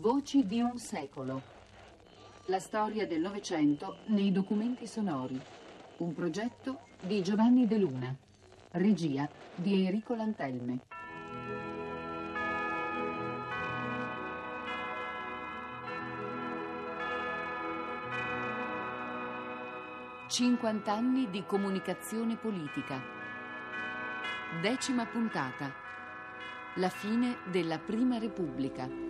[0.00, 1.42] Voci di un secolo.
[2.46, 5.38] La storia del Novecento nei documenti sonori.
[5.98, 8.16] Un progetto di Giovanni De Luna.
[8.70, 10.78] Regia di Enrico Lantelme.
[20.28, 22.98] Cinquant'anni di comunicazione politica.
[24.62, 25.70] Decima puntata.
[26.76, 29.09] La fine della Prima Repubblica.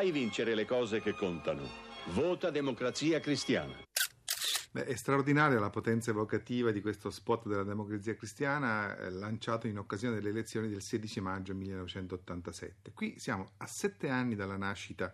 [0.00, 1.60] Fai vincere le cose che contano.
[2.14, 3.74] Vota Democrazia Cristiana.
[4.70, 9.76] Beh, è straordinaria la potenza evocativa di questo spot della democrazia cristiana eh, lanciato in
[9.76, 12.92] occasione delle elezioni del 16 maggio 1987.
[12.94, 15.12] Qui siamo a sette anni dalla nascita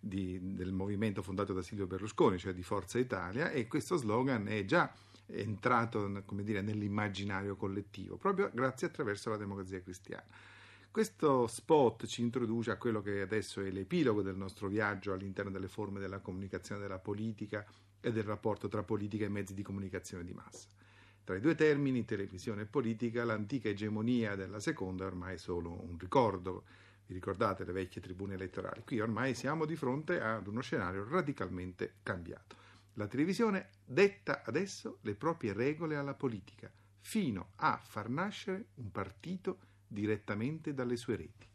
[0.00, 4.64] di, del movimento fondato da Silvio Berlusconi, cioè di Forza Italia, e questo slogan è
[4.64, 4.90] già
[5.26, 10.24] entrato dire, nell'immaginario collettivo, proprio grazie attraverso la democrazia cristiana.
[10.92, 15.66] Questo spot ci introduce a quello che adesso è l'epilogo del nostro viaggio all'interno delle
[15.66, 17.64] forme della comunicazione della politica
[17.98, 20.68] e del rapporto tra politica e mezzi di comunicazione di massa.
[21.24, 25.96] Tra i due termini, televisione e politica, l'antica egemonia della seconda è ormai solo un
[25.98, 26.64] ricordo.
[27.06, 28.82] Vi ricordate le vecchie tribune elettorali?
[28.84, 32.54] Qui ormai siamo di fronte ad uno scenario radicalmente cambiato.
[32.96, 39.70] La televisione detta adesso le proprie regole alla politica, fino a far nascere un partito
[39.92, 41.50] direttamente dalle sue reti.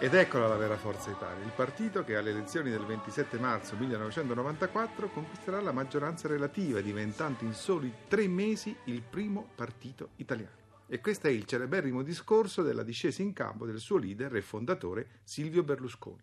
[0.00, 5.08] Ed eccola la vera Forza Italia, il partito che alle elezioni del 27 marzo 1994
[5.08, 10.54] conquisterà la maggioranza relativa, diventando in soli tre mesi il primo partito italiano.
[10.86, 15.18] E questo è il celeberrimo discorso della discesa in campo del suo leader e fondatore
[15.24, 16.22] Silvio Berlusconi.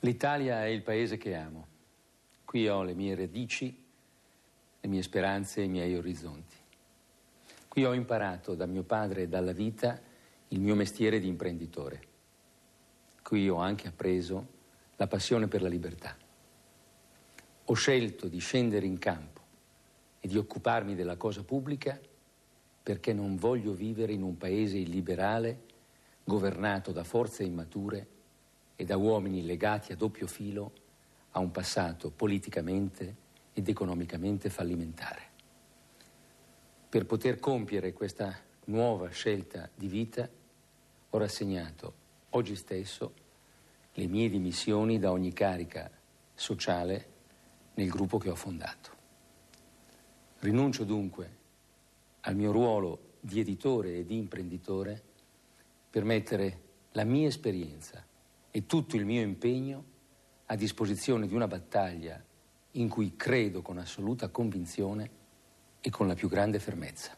[0.00, 1.68] L'Italia è il paese che amo.
[2.44, 3.82] Qui ho le mie radici,
[4.78, 6.56] le mie speranze e i miei orizzonti.
[7.66, 9.98] Qui ho imparato da mio padre e dalla vita
[10.48, 12.07] il mio mestiere di imprenditore
[13.28, 14.46] qui ho anche appreso
[14.96, 16.16] la passione per la libertà.
[17.66, 19.42] Ho scelto di scendere in campo
[20.18, 22.00] e di occuparmi della cosa pubblica
[22.82, 25.64] perché non voglio vivere in un paese illiberale
[26.24, 28.06] governato da forze immature
[28.74, 30.72] e da uomini legati a doppio filo
[31.32, 33.14] a un passato politicamente
[33.52, 35.20] ed economicamente fallimentare.
[36.88, 38.34] Per poter compiere questa
[38.64, 40.26] nuova scelta di vita
[41.10, 43.14] ho rassegnato oggi stesso
[43.94, 45.90] le mie dimissioni da ogni carica
[46.34, 47.16] sociale
[47.74, 48.96] nel gruppo che ho fondato.
[50.40, 51.36] Rinuncio dunque
[52.20, 55.02] al mio ruolo di editore e di imprenditore
[55.90, 56.62] per mettere
[56.92, 58.04] la mia esperienza
[58.50, 59.84] e tutto il mio impegno
[60.46, 62.22] a disposizione di una battaglia
[62.72, 65.10] in cui credo con assoluta convinzione
[65.80, 67.16] e con la più grande fermezza.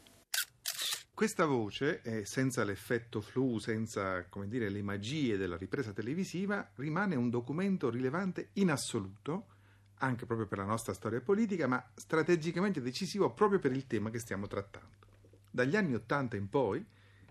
[1.21, 7.29] Questa voce, eh, senza l'effetto flu, senza dire, le magie della ripresa televisiva, rimane un
[7.29, 9.49] documento rilevante in assoluto,
[9.97, 14.19] anche proprio per la nostra storia politica, ma strategicamente decisivo proprio per il tema che
[14.19, 14.97] stiamo trattando.
[15.51, 16.83] Dagli anni Ottanta in poi,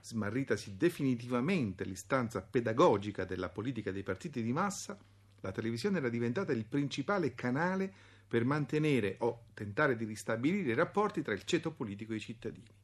[0.01, 4.99] smarritasi definitivamente l'istanza pedagogica della politica dei partiti di massa,
[5.39, 7.91] la televisione era diventata il principale canale
[8.27, 12.77] per mantenere o tentare di ristabilire i rapporti tra il ceto politico e i cittadini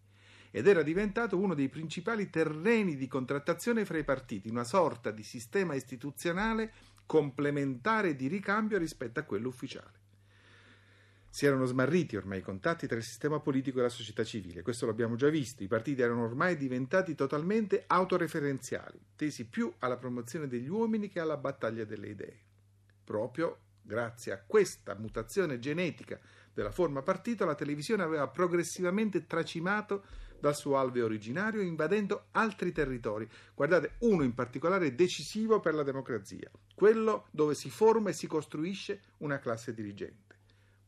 [0.56, 5.22] ed era diventato uno dei principali terreni di contrattazione fra i partiti, una sorta di
[5.22, 6.72] sistema istituzionale
[7.06, 10.00] complementare di ricambio rispetto a quello ufficiale.
[11.30, 14.86] Si erano smarriti ormai i contatti tra il sistema politico e la società civile, questo
[14.86, 20.70] l'abbiamo già visto, i partiti erano ormai diventati totalmente autoreferenziali, tesi più alla promozione degli
[20.70, 22.40] uomini che alla battaglia delle idee,
[23.04, 26.20] proprio Grazie a questa mutazione genetica
[26.56, 30.06] della forma partito, la televisione aveva progressivamente tracimato
[30.40, 33.28] dal suo alveo originario, invadendo altri territori.
[33.54, 39.02] Guardate, uno in particolare decisivo per la democrazia, quello dove si forma e si costruisce
[39.18, 40.36] una classe dirigente.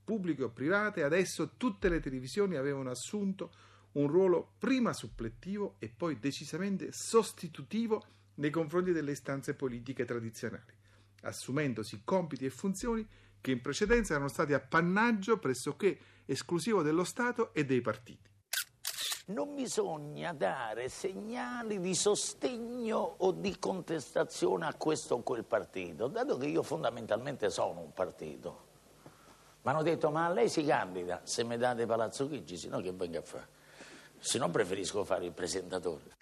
[0.06, 3.52] Pubbliche o private, adesso tutte le televisioni avevano assunto
[3.94, 8.06] un ruolo prima suppletivo e poi decisamente sostitutivo
[8.36, 10.72] nei confronti delle istanze politiche tradizionali,
[11.24, 13.06] assumendosi compiti e funzioni
[13.42, 18.28] che in precedenza erano stati appannaggio pressoché esclusivo dello Stato e dei partiti
[19.28, 26.38] non bisogna dare segnali di sostegno o di contestazione a questo o quel partito, dato
[26.38, 28.66] che io fondamentalmente sono un partito.
[29.64, 32.94] Mi hanno detto, ma lei si candida se mi date Palazzo Chigi, se no che
[32.94, 33.48] venga a fare?
[34.18, 36.16] Se no preferisco fare il presentatore.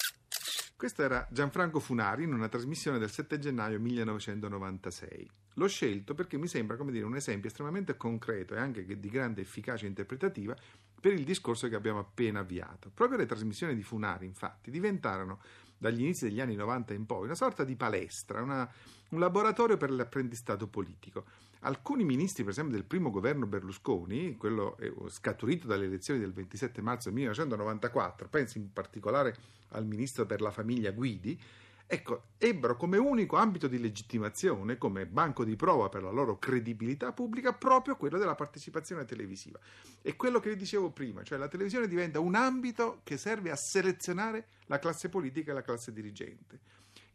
[0.86, 5.32] Questo era Gianfranco Funari in una trasmissione del 7 gennaio 1996.
[5.56, 9.42] L'ho scelto perché mi sembra come dire, un esempio estremamente concreto e anche di grande
[9.42, 10.56] efficacia interpretativa
[11.02, 12.92] per il discorso che abbiamo appena avviato.
[12.94, 15.40] Proprio le trasmissioni di Funari, infatti, diventarono
[15.76, 18.72] dagli inizi degli anni 90 in poi una sorta di palestra, una,
[19.10, 21.26] un laboratorio per l'apprendistato politico.
[21.66, 24.78] Alcuni ministri, per esempio, del primo governo Berlusconi, quello
[25.08, 29.36] scaturito dalle elezioni del 27 marzo 1994, pensi in particolare
[29.70, 31.42] al ministro per la famiglia Guidi,
[31.88, 37.12] ecco, ebbero come unico ambito di legittimazione, come banco di prova per la loro credibilità
[37.14, 39.60] pubblica, proprio quello della partecipazione televisiva.
[40.04, 43.56] E quello che vi dicevo prima, cioè la televisione diventa un ambito che serve a
[43.56, 46.60] selezionare la classe politica e la classe dirigente.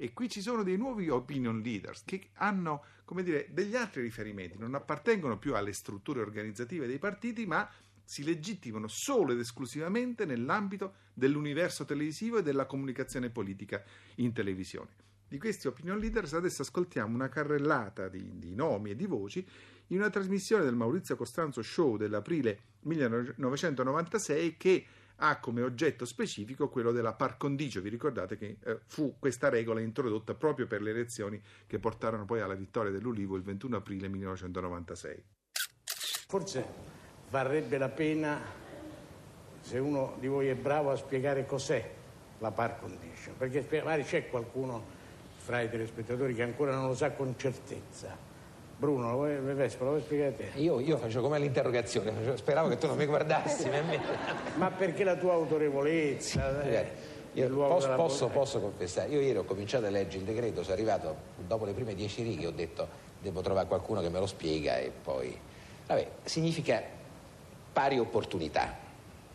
[0.03, 4.57] E qui ci sono dei nuovi opinion leaders che hanno, come dire, degli altri riferimenti,
[4.57, 7.71] non appartengono più alle strutture organizzative dei partiti, ma
[8.03, 13.85] si legittimano solo ed esclusivamente nell'ambito dell'universo televisivo e della comunicazione politica
[14.17, 14.89] in televisione.
[15.29, 19.47] Di questi opinion leaders adesso ascoltiamo una carrellata di, di nomi e di voci
[19.89, 24.87] in una trasmissione del Maurizio Costanzo Show dell'aprile 1996 che
[25.23, 27.81] ha come oggetto specifico quello della par condicio.
[27.81, 32.41] Vi ricordate che eh, fu questa regola introdotta proprio per le elezioni che portarono poi
[32.41, 35.25] alla vittoria dell'Ulivo il 21 aprile 1996.
[36.27, 36.65] Forse
[37.29, 38.41] varrebbe la pena,
[39.61, 41.95] se uno di voi è bravo, a spiegare cos'è
[42.39, 44.99] la par condition, perché magari c'è qualcuno
[45.37, 48.30] fra i telespettatori che ancora non lo sa con certezza.
[48.81, 50.51] Bruno, lo vuoi, Vespa, lo vuoi spiegare te?
[50.55, 53.69] Io, io faccio come l'interrogazione, speravo che tu non mi guardassi.
[54.55, 56.63] Ma perché la tua autorevolezza?
[56.63, 56.87] Eh,
[57.35, 61.15] io posso, posso, posso, confessare, io ieri ho cominciato a leggere il decreto, sono arrivato
[61.47, 62.89] dopo le prime dieci righe, ho detto
[63.21, 65.39] devo trovare qualcuno che me lo spiega e poi...
[65.87, 66.83] Vabbè, significa
[67.75, 68.75] pari opportunità,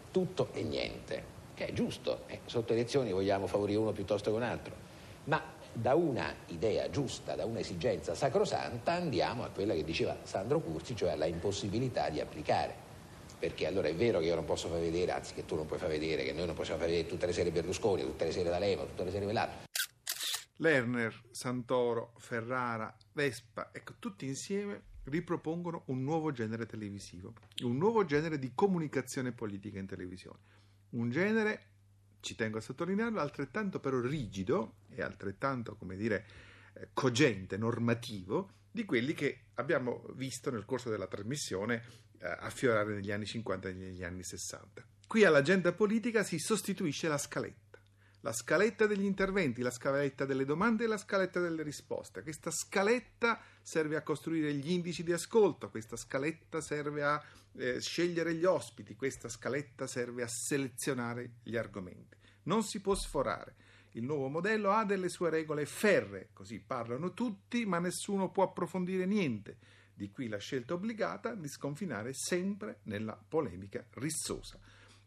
[0.09, 4.43] tutto e niente, che è giusto, eh, sotto elezioni vogliamo favorire uno piuttosto che un
[4.43, 4.73] altro,
[5.25, 5.39] ma
[5.75, 11.11] da una idea giusta, da un'esigenza sacrosanta andiamo a quella che diceva Sandro Curzi, cioè
[11.11, 12.83] alla impossibilità di applicare.
[13.37, 15.77] Perché allora è vero che io non posso far vedere, anzi che tu non puoi
[15.77, 18.49] far vedere, che noi non possiamo far vedere tutte le serie Berlusconi, tutte le serie
[18.49, 19.65] D'Alema, tutte le serie Velati.
[20.57, 27.33] Lerner, Santoro, Ferrara, Vespa, ecco, tutti insieme ripropongono un nuovo genere televisivo,
[27.63, 30.39] un nuovo genere di comunicazione politica in televisione.
[30.91, 31.74] Un genere,
[32.25, 36.25] ci tengo a sottolinearlo, altrettanto però rigido e altrettanto, come dire,
[36.73, 41.83] eh, cogente, normativo, di quelli che abbiamo visto nel corso della trasmissione
[42.19, 44.83] eh, affiorare negli anni 50 e negli anni 60.
[45.07, 47.64] Qui all'agenda politica si sostituisce la scaletta
[48.25, 52.23] la scaletta degli interventi, la scaletta delle domande e la scaletta delle risposte.
[52.23, 58.33] Questa scaletta serve a costruire gli indici di ascolto, questa scaletta serve a eh, scegliere
[58.33, 62.17] gli ospiti, questa scaletta serve a selezionare gli argomenti.
[62.45, 63.57] Non si può sforare.
[63.91, 69.05] Il nuovo modello ha delle sue regole ferre, così parlano tutti, ma nessuno può approfondire
[69.05, 69.57] niente.
[69.93, 74.59] Di qui la scelta obbligata di sconfinare sempre nella polemica rissosa.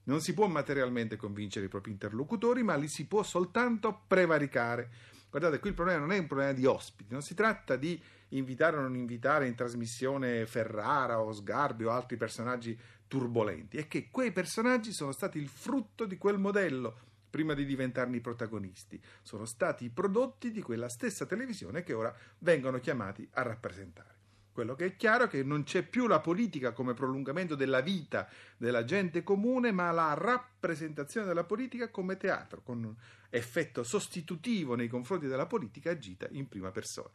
[0.09, 4.91] Non si può materialmente convincere i propri interlocutori, ma li si può soltanto prevaricare.
[5.29, 8.79] Guardate, qui il problema non è un problema di ospiti, non si tratta di invitare
[8.79, 14.33] o non invitare in trasmissione Ferrara o Sgarbi o altri personaggi turbolenti, è che quei
[14.33, 16.97] personaggi sono stati il frutto di quel modello
[17.29, 22.15] prima di diventarne i protagonisti, sono stati i prodotti di quella stessa televisione che ora
[22.39, 24.18] vengono chiamati a rappresentare.
[24.59, 28.29] Quello che è chiaro è che non c'è più la politica come prolungamento della vita
[28.57, 32.95] della gente comune, ma la rappresentazione della politica come teatro, con un
[33.31, 37.09] effetto sostitutivo nei confronti della politica agita in prima persona.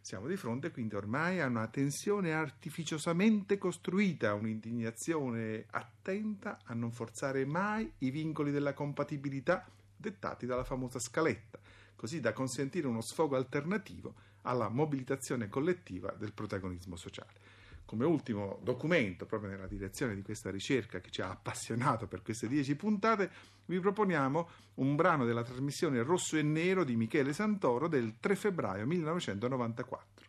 [0.00, 7.44] Siamo di fronte quindi ormai a una tensione artificiosamente costruita, un'indignazione attenta a non forzare
[7.44, 9.64] mai i vincoli della compatibilità
[9.96, 11.60] dettati dalla famosa scaletta,
[11.94, 17.58] così da consentire uno sfogo alternativo alla mobilitazione collettiva del protagonismo sociale.
[17.84, 22.46] Come ultimo documento, proprio nella direzione di questa ricerca che ci ha appassionato per queste
[22.46, 23.30] dieci puntate,
[23.66, 28.86] vi proponiamo un brano della trasmissione Rosso e Nero di Michele Santoro del 3 febbraio
[28.86, 30.28] 1994.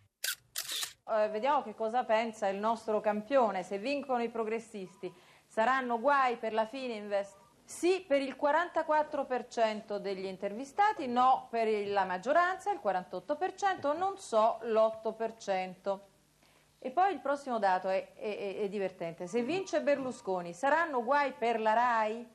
[1.08, 3.64] Eh, vediamo che cosa pensa il nostro campione.
[3.64, 5.14] Se vincono i progressisti,
[5.46, 7.41] saranno guai per la Fininvest?
[7.72, 16.00] Sì per il 44% degli intervistati, no per la maggioranza, il 48%, non so l'8%.
[16.80, 19.26] E poi il prossimo dato è, è, è, divertente.
[19.26, 22.28] Se vince Berlusconi, saranno guai per la RAI?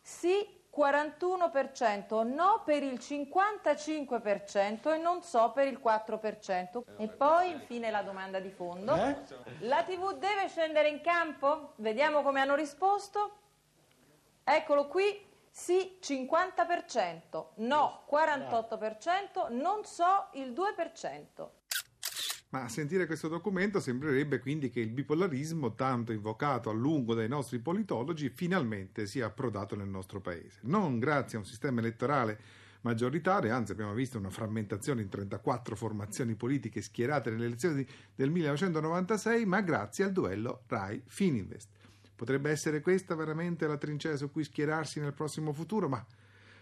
[0.00, 0.44] Sì,
[0.76, 6.82] 41%, no per il 55% e non so per il 4%.
[6.98, 8.96] E poi infine la domanda di fondo.
[8.96, 9.16] Eh?
[9.60, 11.74] La TV deve scendere in campo?
[11.76, 13.44] Vediamo come hanno risposto.
[14.48, 15.02] Eccolo qui,
[15.50, 21.48] sì 50%, no 48%, non so il 2%.
[22.50, 27.26] Ma a sentire questo documento sembrerebbe quindi che il bipolarismo, tanto invocato a lungo dai
[27.26, 30.60] nostri politologi, finalmente sia approdato nel nostro paese.
[30.62, 32.38] Non grazie a un sistema elettorale
[32.82, 37.84] maggioritario, anzi abbiamo visto una frammentazione in 34 formazioni politiche schierate nelle elezioni
[38.14, 41.68] del 1996, ma grazie al duello Rai-Fininvest.
[42.16, 46.04] Potrebbe essere questa veramente la trincea su cui schierarsi nel prossimo futuro, ma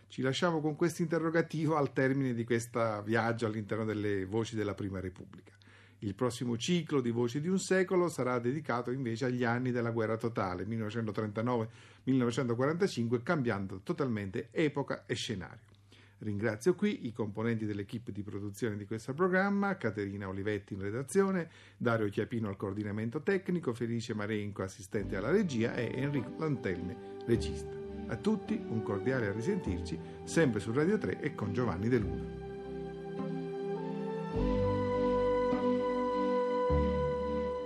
[0.08, 5.00] ci lasciamo con questo interrogativo al termine di questo viaggio all'interno delle voci della Prima
[5.00, 5.52] Repubblica.
[6.00, 10.18] Il prossimo ciclo di Voci di un secolo sarà dedicato invece agli anni della guerra
[10.18, 15.73] totale, 1939-1945, cambiando totalmente epoca e scenario.
[16.18, 22.08] Ringrazio qui i componenti dell'equipe di produzione di questo programma, Caterina Olivetti in redazione, Dario
[22.08, 27.70] Chiapino al coordinamento tecnico, Felice Marenco assistente alla regia e Enrico Lantelme regista.
[28.06, 32.42] A tutti un cordiale a risentirci, sempre su Radio 3 e con Giovanni De Luna.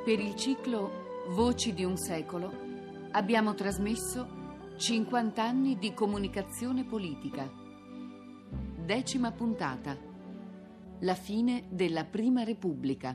[0.04, 2.50] Per il ciclo Voci di un secolo
[3.10, 4.26] abbiamo trasmesso
[4.78, 7.67] 50 anni di comunicazione politica
[8.88, 9.94] Decima puntata.
[11.00, 13.14] La fine della Prima Repubblica.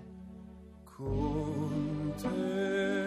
[0.83, 3.02] Con te.